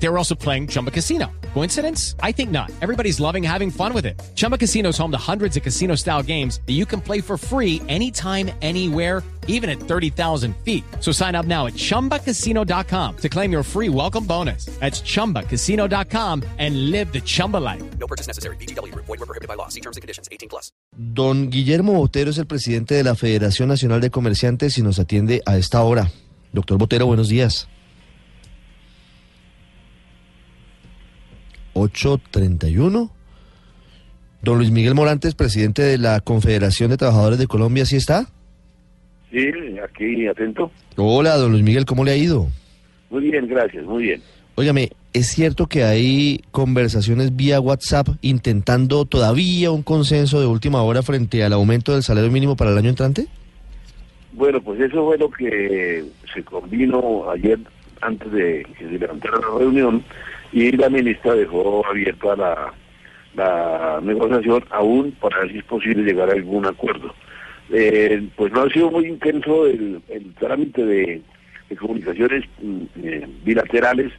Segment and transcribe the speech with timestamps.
[0.00, 1.26] They were also playing Chumba Casino.
[1.54, 2.14] Coincidence?
[2.22, 2.70] I think not.
[2.80, 4.20] Everybody's loving having fun with it.
[4.36, 7.36] Chumba Casino is home to hundreds of casino style games that you can play for
[7.36, 10.84] free anytime, anywhere, even at 30,000 feet.
[11.00, 14.66] So sign up now at chumbacasino.com to claim your free welcome bonus.
[14.78, 17.82] That's chumbacasino.com and live the Chumba life.
[17.98, 18.56] No purchase necessary.
[18.56, 18.94] BGW.
[18.94, 19.68] Void were prohibited by law.
[19.68, 20.28] See terms and conditions.
[20.30, 20.70] 18 plus.
[20.96, 25.42] Don Guillermo Botero es el presidente de la Federación Nacional de Comerciantes y nos atiende
[25.46, 26.10] a esta hora.
[26.52, 27.68] Doctor Botero, buenos días.
[31.78, 33.10] 831.
[34.42, 38.26] Don Luis Miguel Morantes, presidente de la Confederación de Trabajadores de Colombia, ¿sí está?
[39.30, 39.50] Sí,
[39.82, 40.70] aquí atento.
[40.96, 42.46] Hola, don Luis Miguel, ¿cómo le ha ido?
[43.10, 44.22] Muy bien, gracias, muy bien.
[44.54, 51.02] Óigame, ¿es cierto que hay conversaciones vía WhatsApp intentando todavía un consenso de última hora
[51.02, 53.26] frente al aumento del salario mínimo para el año entrante?
[54.32, 57.58] Bueno, pues eso fue lo que se combinó ayer
[58.00, 60.02] antes de que se levantara la reunión
[60.52, 62.72] y la ministra dejó abierta la,
[63.34, 67.14] la negociación aún para ver si es posible llegar a algún acuerdo.
[67.70, 71.22] Eh, pues no ha sido muy intenso el, el trámite de,
[71.78, 74.12] comunicaciones mm, eh, bilaterales,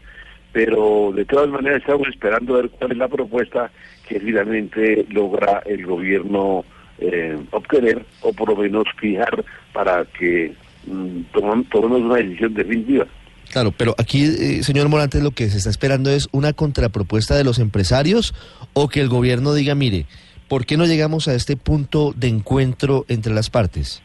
[0.52, 3.72] pero de todas maneras estamos esperando ver cuál es la propuesta
[4.07, 6.63] que finalmente logra el gobierno
[7.00, 10.53] eh, obtener o por lo menos fijar para que
[10.85, 13.07] mm, tomemos una decisión definitiva.
[13.52, 17.44] Claro, pero aquí, eh, señor Morantes, lo que se está esperando es una contrapropuesta de
[17.44, 18.36] los empresarios
[18.73, 20.06] o que el gobierno diga, mire,
[20.47, 24.03] ¿por qué no llegamos a este punto de encuentro entre las partes?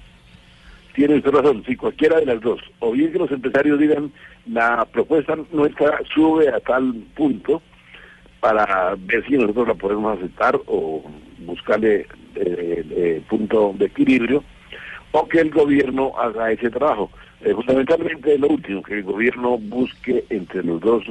[0.95, 4.13] Tienes razón, si cualquiera de las dos, o bien que los empresarios digan
[4.47, 7.61] la propuesta nuestra sube a tal punto
[8.41, 11.03] para ver si nosotros la podemos aceptar o
[11.41, 14.45] buscarle eh, eh, punto de equilibrio,
[15.13, 17.11] o que el gobierno haga ese trabajo.
[17.43, 21.05] Eh, fundamentalmente lo último, que el gobierno busque entre los dos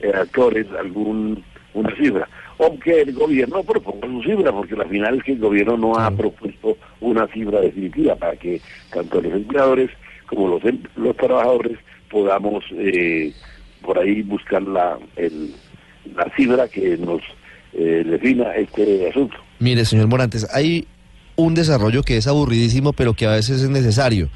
[0.00, 1.42] eh, actores algún
[1.72, 5.38] una cifra, o que el gobierno proponga su cifra, porque la final es que el
[5.38, 8.60] gobierno no ha propuesto una cifra definitiva para que
[8.92, 9.90] tanto los empleadores
[10.26, 11.78] como los, em- los trabajadores
[12.10, 13.32] podamos eh,
[13.82, 15.54] por ahí buscar la, el-
[16.16, 17.22] la cifra que nos
[17.72, 19.36] eh, defina este asunto.
[19.60, 20.86] Mire, señor Morantes, hay
[21.36, 24.28] un desarrollo que es aburridísimo, pero que a veces es necesario.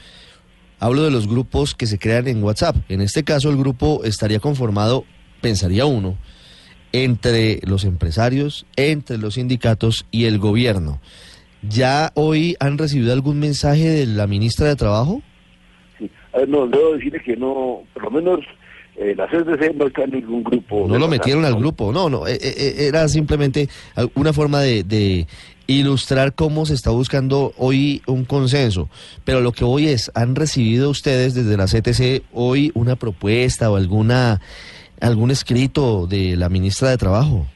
[0.84, 2.76] Hablo de los grupos que se crean en WhatsApp.
[2.90, 5.06] En este caso, el grupo estaría conformado,
[5.40, 6.18] pensaría uno,
[6.92, 11.00] entre los empresarios, entre los sindicatos y el gobierno.
[11.62, 15.22] ¿Ya hoy han recibido algún mensaje de la ministra de Trabajo?
[15.98, 16.10] Sí.
[16.34, 18.40] A ver, no, debo decirle que no, por lo menos
[18.96, 20.86] eh, la CSC no está en ningún grupo.
[20.86, 21.60] No lo WhatsApp, metieron al ¿no?
[21.60, 23.70] grupo, no, no, eh, eh, era simplemente
[24.16, 25.26] una forma de, de
[25.66, 28.88] ilustrar cómo se está buscando hoy un consenso.
[29.24, 33.76] Pero lo que hoy es, ¿han recibido ustedes desde la CTC hoy una propuesta o
[33.76, 34.40] alguna
[35.00, 37.46] algún escrito de la ministra de Trabajo?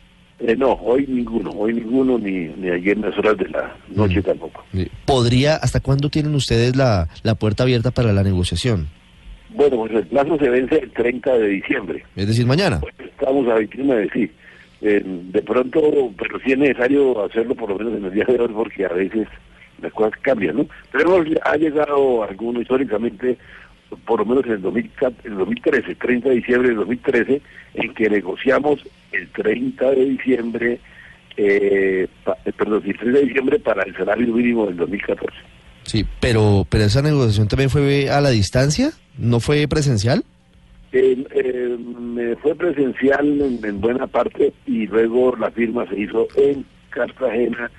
[0.40, 4.20] Eh, no, hoy ninguno, hoy ninguno, ni, ni ayer en las horas de la noche
[4.20, 4.22] Mm.
[4.22, 4.64] tampoco.
[5.04, 8.88] ¿Podría, hasta cuándo tienen ustedes la, la puerta abierta para la negociación?
[9.54, 12.04] Bueno, pues el plazo se vence el 30 de diciembre.
[12.14, 12.80] Es decir, mañana.
[12.80, 14.30] Pues estamos a 29, sí.
[14.80, 18.38] Eh, de pronto, pero sí es necesario hacerlo por lo menos en el día de
[18.38, 19.26] hoy porque a veces
[19.82, 20.66] las cosas cambian, ¿no?
[20.92, 23.38] Pero ha llegado alguno históricamente,
[24.04, 27.42] por lo menos en el, 2014 en el 2013, 30 de diciembre del 2013,
[27.74, 28.80] en que negociamos
[29.10, 30.80] el 30 de diciembre,
[31.36, 32.06] eh,
[32.44, 35.36] eh, perdón, el 30 de diciembre para el salario mínimo del 2014.
[35.82, 40.22] Sí, pero, pero esa negociación también fue a la distancia, ¿no fue presencial?
[40.92, 46.26] Eh, eh, me fue presencial en, en buena parte y luego la firma se hizo
[46.36, 47.70] en Cartagena,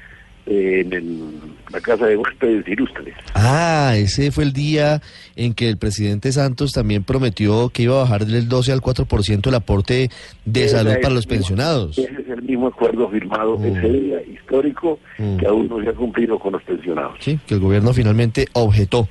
[0.46, 1.32] eh, en el-
[1.72, 3.16] la casa de huéspedes ilustres.
[3.36, 5.02] Ah, ese fue el día
[5.36, 9.50] en que el presidente Santos también prometió que iba a bajar del 12 al 4%
[9.50, 10.10] el aporte
[10.46, 11.98] de salud es para los mismo- pensionados.
[11.98, 13.66] Ese es el mismo acuerdo firmado Mm.
[13.66, 15.38] ese día histórico Mm.
[15.38, 17.18] que aún no se ha cumplido con los pensionados.
[17.20, 19.08] Sí, que el gobierno finalmente objetó.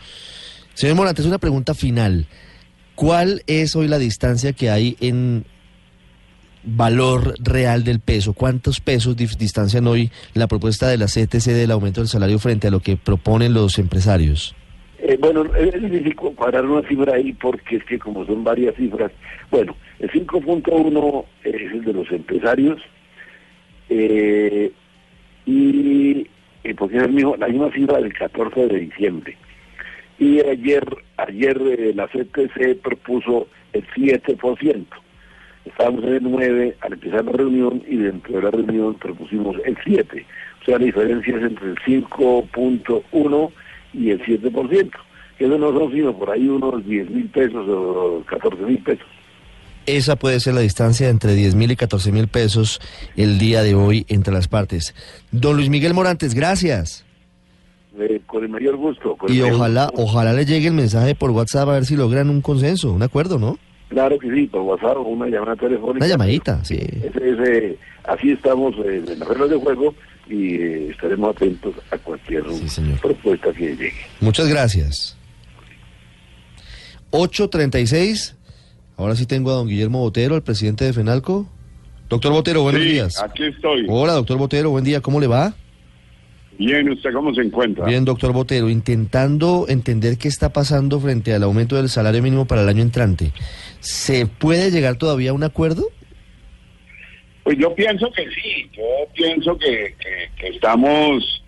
[0.74, 2.26] Señor Morantes, una pregunta final.
[2.98, 5.44] ¿Cuál es hoy la distancia que hay en
[6.64, 8.32] valor real del peso?
[8.32, 12.70] ¿Cuántos pesos distancian hoy la propuesta de la CTC del aumento del salario frente a
[12.72, 14.56] lo que proponen los empresarios?
[14.98, 19.12] Eh, bueno, es difícil cuadrar una cifra ahí porque es que como son varias cifras,
[19.48, 22.82] bueno, el 5.1 es el de los empresarios
[23.90, 24.72] eh,
[25.46, 26.26] y
[26.64, 29.36] eh, porque es el mismo, la misma cifra del 14 de diciembre.
[30.18, 30.84] Y ayer,
[31.16, 34.86] ayer eh, la CTC propuso el 7%.
[35.64, 39.76] Estábamos en el 9 al empezar la reunión y dentro de la reunión propusimos el
[39.84, 40.26] 7.
[40.60, 43.52] O sea, la diferencia es entre el 5.1
[43.92, 44.90] y el 7%.
[45.38, 49.06] Eso no son sino por ahí unos 10 mil pesos o 14 mil pesos.
[49.86, 52.80] Esa puede ser la distancia entre 10 mil y 14 mil pesos
[53.16, 54.94] el día de hoy entre las partes.
[55.30, 57.07] Don Luis Miguel Morantes, gracias.
[58.00, 59.16] Eh, con el mayor gusto.
[59.16, 60.02] con Y mayor ojalá, gusto.
[60.02, 63.38] ojalá le llegue el mensaje por WhatsApp a ver si logran un consenso, un acuerdo,
[63.38, 63.58] ¿no?
[63.88, 66.04] Claro que sí, por WhatsApp o una llamada telefónica.
[66.04, 66.76] Una llamadita, sí.
[66.76, 69.94] Ese- ese- así estamos eh, en las reglas de juego
[70.28, 73.92] y eh, estaremos atentos a cualquier Sí, propuesta que llegue.
[74.20, 75.16] Muchas gracias.
[77.10, 78.36] 836.
[78.96, 81.46] Ahora sí tengo a don Guillermo Botero, el presidente de FENALCO.
[82.08, 83.22] Doctor Botero, buenos Sí, días.
[83.22, 83.86] aquí estoy.
[83.88, 85.54] Hola, doctor Botero, buen día, ¿cómo le va?
[86.58, 87.86] Bien, ¿usted cómo se encuentra?
[87.86, 92.62] Bien, doctor Botero, intentando entender qué está pasando frente al aumento del salario mínimo para
[92.62, 93.32] el año entrante.
[93.80, 95.84] ¿Se puede llegar todavía a un acuerdo?
[97.44, 98.82] Pues yo pienso que sí, yo
[99.14, 101.42] pienso que, que- que estamos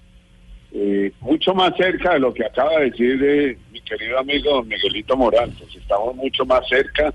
[0.72, 4.68] eh, mucho más cerca de lo que acaba de decir eh, mi querido amigo don
[4.68, 5.66] Miguelito Morantes.
[5.74, 7.12] Estamos mucho más cerca.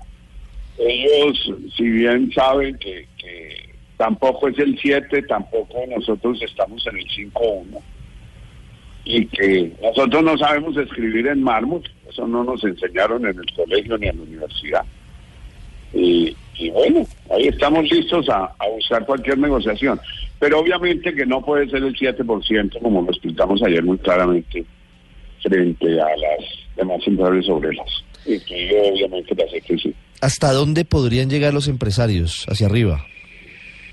[0.78, 3.65] Ellos, si bien saben que, que
[3.96, 7.80] tampoco es el 7, tampoco nosotros estamos en el 5-1.
[9.04, 13.96] Y que nosotros no sabemos escribir en mármol, eso no nos enseñaron en el colegio
[13.98, 14.84] ni en la universidad.
[15.92, 16.36] Y,
[16.72, 20.00] bueno, ahí estamos listos a, a buscar cualquier negociación.
[20.38, 24.64] Pero obviamente que no puede ser el 7%, como lo explicamos ayer muy claramente,
[25.42, 26.44] frente a las
[26.76, 27.86] demás centrales obreras.
[28.26, 29.94] Y que obviamente la sé que sí.
[30.20, 32.44] ¿Hasta dónde podrían llegar los empresarios?
[32.48, 33.06] Hacia arriba.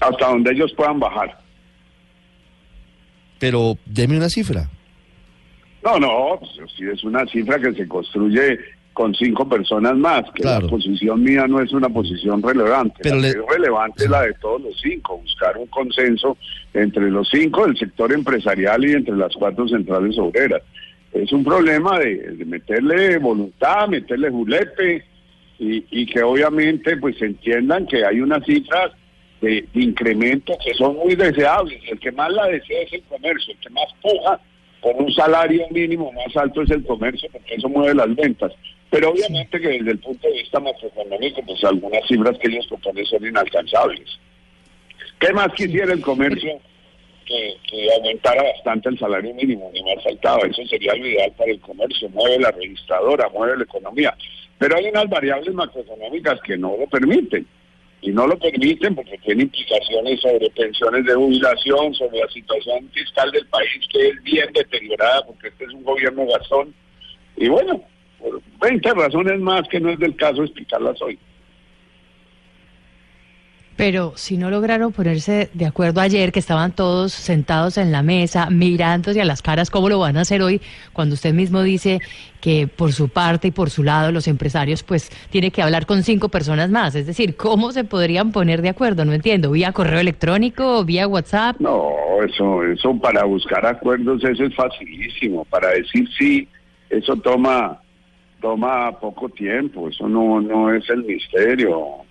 [0.10, 1.38] Hasta donde ellos puedan bajar.
[3.40, 4.70] Pero deme una cifra.
[5.84, 8.58] No, no, pues sí es una cifra que se construye
[8.94, 10.66] con cinco personas más, que Claro.
[10.66, 13.00] la posición mía no es una posición relevante.
[13.02, 16.38] Pero la le- relevante es la de todos los cinco, buscar un consenso
[16.74, 20.62] entre los cinco del sector empresarial y entre las cuatro centrales obreras.
[21.12, 25.04] Es un problema de, de meterle voluntad, meterle julepe
[25.60, 28.92] y, y que obviamente pues entiendan que hay unas cifras
[29.44, 31.82] de, de incremento que son muy deseables.
[31.92, 34.40] El que más la desea es el comercio, el que más puja
[34.82, 38.52] por un salario mínimo más alto es el comercio, porque eso mueve las ventas.
[38.90, 43.06] Pero obviamente que desde el punto de vista macroeconómico, pues algunas cifras que ellos proponen
[43.06, 44.20] son inalcanzables.
[45.20, 46.60] ¿Qué más quisiera el comercio
[47.26, 49.72] que, que aumentara bastante el salario mínimo?
[49.74, 53.64] Ni más faltaba, eso sería lo ideal para el comercio, mueve la registradora, mueve la
[53.64, 54.16] economía.
[54.58, 57.48] Pero hay unas variables macroeconómicas que no lo permiten.
[58.04, 63.32] Y no lo permiten porque tiene implicaciones sobre pensiones de jubilación, sobre la situación fiscal
[63.32, 66.74] del país que es bien deteriorada porque este es un gobierno gastón.
[67.38, 67.82] Y bueno,
[68.20, 71.18] por 20 razones más que no es del caso explicarlas hoy.
[73.76, 78.50] Pero si no lograron ponerse de acuerdo ayer, que estaban todos sentados en la mesa,
[78.50, 80.62] mirándose a las caras, ¿cómo lo van a hacer hoy?
[80.94, 82.00] Cuando usted mismo dice
[82.40, 86.04] que por su parte y por su lado los empresarios, pues tiene que hablar con
[86.04, 86.94] cinco personas más.
[86.94, 89.06] Es decir, ¿cómo se podrían poner de acuerdo?
[89.06, 89.52] No entiendo.
[89.52, 90.84] ¿Vía correo electrónico?
[90.86, 91.56] ¿Vía WhatsApp?
[91.60, 91.90] No,
[92.28, 95.46] eso, eso para buscar acuerdos, eso es facilísimo.
[95.46, 96.48] Para decir sí,
[96.90, 97.82] eso toma,
[98.40, 99.90] toma poco tiempo.
[99.90, 102.04] Eso no, no es el misterio.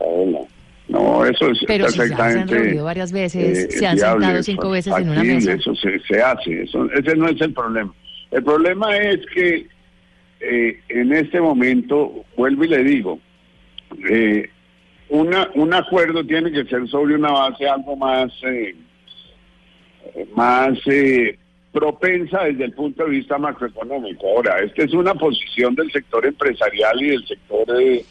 [0.00, 0.40] Eh, Paola.
[0.86, 2.54] No, eso es Pero si ya se han perfectamente.
[2.54, 5.52] reunido varias veces, se han viable, sentado cinco veces en una mesa.
[5.54, 6.62] Eso se, se hace.
[6.62, 7.94] Eso, ese no es el problema.
[8.30, 9.66] El problema es que
[10.40, 13.18] eh, en este momento, vuelvo y le digo,
[14.10, 14.50] eh,
[15.08, 18.74] una, un acuerdo tiene que ser sobre una base algo más, eh,
[20.14, 21.38] eh, más eh,
[21.72, 24.26] propensa desde el punto de vista macroeconómico.
[24.28, 28.04] Ahora, esta es una posición del sector empresarial y del sector eh,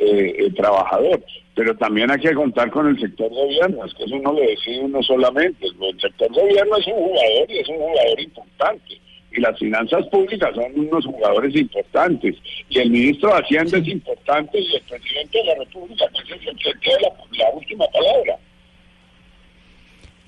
[0.00, 1.22] eh, trabajador,
[1.54, 4.80] pero también hay que contar con el sector gobierno, es que eso no lo decide
[4.80, 9.00] uno solamente, el sector gobierno es un jugador y es un jugador importante.
[9.32, 12.34] Y las finanzas públicas son unos jugadores importantes.
[12.68, 16.48] Y el ministro de Hacienda es importante y el presidente de la República pues, es
[16.48, 18.38] el que tiene la, la última palabra.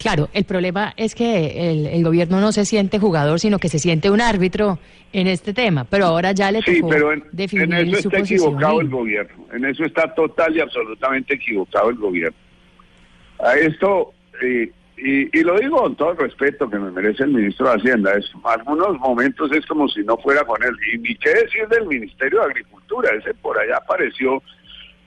[0.02, 3.78] Claro, el problema es que el, el gobierno no se siente jugador, sino que se
[3.78, 4.78] siente un árbitro
[5.12, 5.84] en este tema.
[5.84, 8.46] Pero ahora ya le Sí, tocó pero en, definir en eso su está posición.
[8.48, 9.46] equivocado el gobierno.
[9.52, 12.36] En eso está total y absolutamente equivocado el gobierno.
[13.38, 17.30] A esto, eh, y, y lo digo con todo el respeto que me merece el
[17.30, 20.74] ministro de Hacienda, es, algunos momentos es como si no fuera con él.
[20.94, 24.42] Y ni qué decir del Ministerio de Agricultura, ese por allá apareció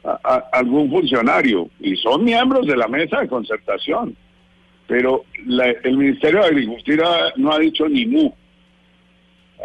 [0.03, 4.15] a- a- algún funcionario y son miembros de la mesa de concertación.
[4.87, 8.31] Pero la- el Ministerio de Agricultura no ha dicho ni mu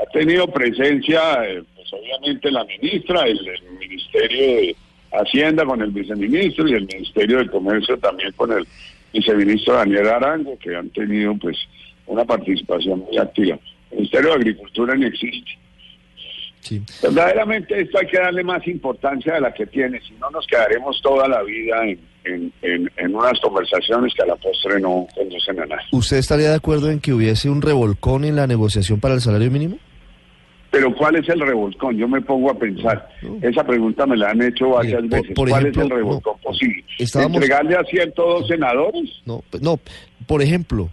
[0.01, 4.77] ha tenido presencia, eh, pues obviamente la ministra, el, el Ministerio de
[5.13, 8.67] Hacienda con el viceministro y el Ministerio de Comercio también con el
[9.13, 11.59] viceministro Daniel Arango, que han tenido pues
[12.07, 13.59] una participación muy activa.
[13.91, 15.51] El Ministerio de Agricultura ni existe.
[16.61, 16.81] Sí.
[17.03, 21.01] Verdaderamente esto hay que darle más importancia de la que tiene, si no nos quedaremos
[21.03, 25.61] toda la vida en, en, en, en unas conversaciones que a la postre no conducen
[25.61, 25.83] a nada.
[25.93, 29.51] ¿Usted estaría de acuerdo en que hubiese un revolcón en la negociación para el salario
[29.51, 29.79] mínimo?
[30.71, 31.97] Pero ¿cuál es el revolcón?
[31.97, 33.09] Yo me pongo a pensar.
[33.43, 35.33] Esa pregunta me la han hecho varias veces.
[35.35, 36.85] por ¿Cuál ejemplo, es el revolcón no, posible?
[36.99, 39.11] estábamos- ¿Entregarle a 102 senadores?
[39.27, 39.81] No, pues, no.
[40.29, 40.89] Por ejemplo,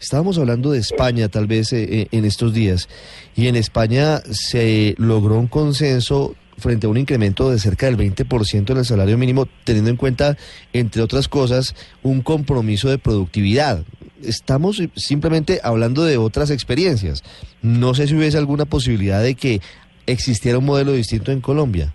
[0.00, 2.88] estábamos hablando de España tal vez eh, eh, en estos días
[3.36, 8.70] y en España se logró un consenso frente a un incremento de cerca del 20%
[8.70, 10.36] en el salario mínimo, teniendo en cuenta,
[10.72, 13.84] entre otras cosas, un compromiso de productividad.
[14.22, 17.22] Estamos simplemente hablando de otras experiencias.
[17.62, 19.60] No sé si hubiese alguna posibilidad de que
[20.06, 21.94] existiera un modelo distinto en Colombia.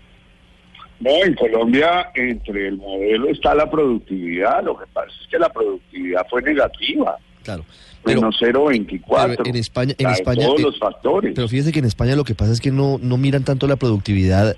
[1.00, 4.63] No, en Colombia entre el modelo está la productividad.
[4.63, 7.17] Lo que pasa es que la productividad fue negativa.
[7.43, 7.65] Claro.
[8.03, 9.36] Pero, Menos 0,24.
[9.38, 11.33] pero en España- en España, Todos eh, los factores.
[11.36, 13.75] Pero fíjese que en España lo que pasa es que no, no miran tanto la
[13.77, 14.55] productividad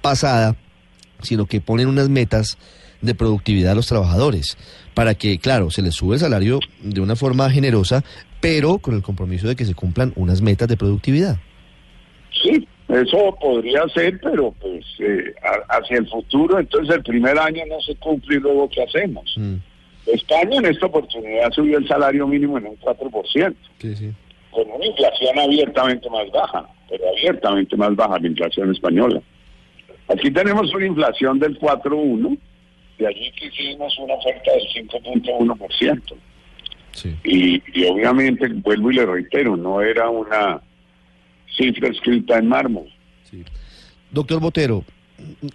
[0.00, 0.56] pasada,
[1.20, 2.58] sino que ponen unas metas
[3.00, 4.56] de productividad a los trabajadores,
[4.94, 8.02] para que, claro, se les sube el salario de una forma generosa,
[8.40, 11.38] pero con el compromiso de que se cumplan unas metas de productividad.
[12.42, 15.34] Sí, eso podría ser, pero pues eh,
[15.68, 19.32] hacia el futuro, entonces el primer año no se cumple y luego ¿qué hacemos?
[19.36, 19.54] Mm,
[20.06, 24.12] España en esta oportunidad subió el salario mínimo en un 4%, sí, sí.
[24.50, 29.22] con una inflación abiertamente más baja, pero abiertamente más baja la inflación española.
[30.08, 32.38] Aquí tenemos una inflación del 4.1,
[32.98, 36.14] de allí que hicimos una oferta del 5.1%.
[36.92, 37.16] sí.
[37.24, 40.60] Y, y obviamente, vuelvo y le reitero, no era una
[41.56, 42.92] cifra escrita en mármol.
[43.30, 43.44] Sí.
[44.10, 44.84] Doctor Botero,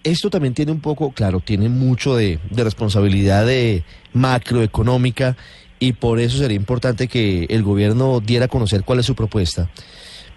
[0.04, 3.84] esto también tiene un poco, claro, tiene mucho de, responsabilidad de
[4.14, 5.38] macroeconómica
[5.80, 9.70] y por eso sería importante que el gobierno diera a conocer cuál es su propuesta.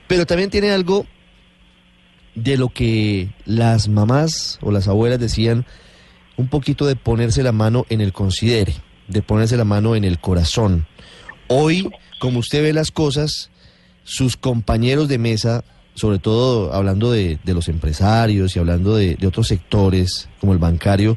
[0.07, 1.07] Pero también tiene algo
[2.35, 5.67] de lo que las mamás o las abuelas decían,
[6.37, 8.75] un poquito de ponerse la mano en el considere,
[9.09, 10.87] de ponerse la mano en el corazón.
[11.49, 13.51] Hoy, como usted ve las cosas,
[14.05, 15.65] sus compañeros de mesa,
[16.01, 20.59] sobre todo hablando de, de los empresarios y hablando de, de otros sectores como el
[20.59, 21.17] bancario,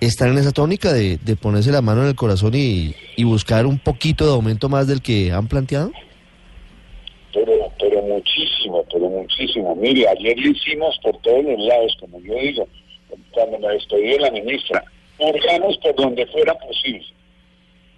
[0.00, 3.66] están en esa tónica de, de ponerse la mano en el corazón y, y buscar
[3.66, 5.90] un poquito de aumento más del que han planteado.
[7.32, 9.74] Pero, pero muchísimo, pero muchísimo.
[9.76, 12.66] Mire, ayer lo hicimos por todos los lados, como yo digo,
[13.32, 14.84] cuando me despedí de la ministra.
[15.18, 17.06] Hurgamos por donde fuera posible.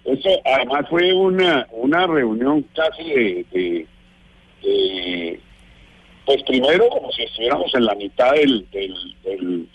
[0.05, 3.87] Eso además fue una, una reunión casi de- de-
[6.25, 9.67] pues primero como si estuviéramos en la mitad del, del,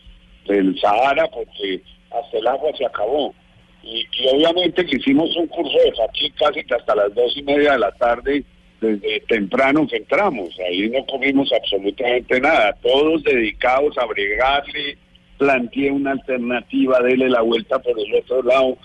[0.46, 3.34] del, Sahara, porque hasta el agua se acabó.
[3.82, 7.72] Y, obviamente que hicimos un curso de fatiga casi que hasta las dos y media
[7.72, 8.44] de la tarde,
[8.80, 10.50] desde temprano que entramos.
[10.66, 14.96] Ahí no comimos absolutamente nada, todos dedicados a bregarle,
[15.36, 18.78] planteé una alternativa, dele la vuelta por el otro lado,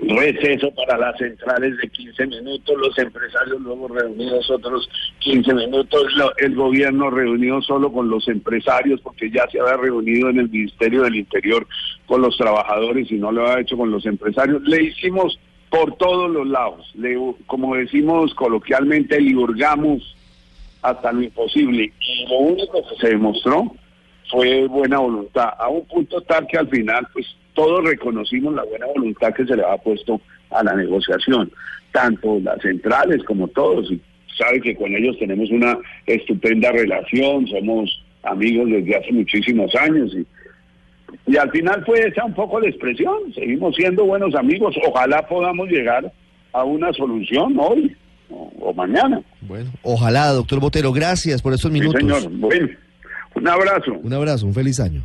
[0.00, 4.88] receso para las centrales de 15 minutos, los empresarios luego reunidos otros
[5.18, 6.06] 15 minutos,
[6.38, 11.02] el gobierno reunido solo con los empresarios porque ya se había reunido en el Ministerio
[11.02, 11.66] del Interior
[12.06, 14.62] con los trabajadores y no lo había hecho con los empresarios.
[14.62, 15.38] Le hicimos
[15.68, 17.16] por todos los lados, le,
[17.46, 20.16] como decimos coloquialmente, le hurgamos
[20.82, 23.72] hasta lo imposible y lo único que se demostró
[24.30, 28.86] fue buena voluntad, a un punto tal que al final pues todos reconocimos la buena
[28.86, 30.20] voluntad que se le ha puesto
[30.50, 31.50] a la negociación,
[31.92, 34.00] tanto las centrales como todos, y
[34.38, 40.26] sabe que con ellos tenemos una estupenda relación, somos amigos desde hace muchísimos años y,
[41.32, 45.68] y al final fue esa un poco la expresión, seguimos siendo buenos amigos, ojalá podamos
[45.68, 46.12] llegar
[46.52, 47.96] a una solución hoy
[48.30, 49.20] o, o mañana.
[49.40, 52.00] Bueno, ojalá, doctor Botero, gracias por estos Sí, minutos.
[52.00, 52.28] señor.
[52.38, 52.68] Bueno,
[53.34, 53.92] un abrazo.
[54.02, 55.02] Un abrazo, un feliz año.